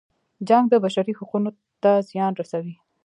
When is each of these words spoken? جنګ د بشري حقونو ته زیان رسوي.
جنګ 0.47 0.63
د 0.69 0.75
بشري 0.83 1.13
حقونو 1.19 1.49
ته 1.83 1.91
زیان 2.09 2.33
رسوي. 2.41 2.75